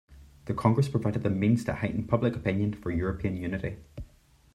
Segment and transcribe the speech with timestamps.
[0.45, 3.77] The Congress provided the means to heighten public opinion for European unity.